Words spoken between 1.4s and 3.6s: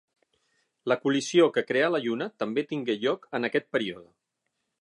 que creà la Lluna també tingué lloc en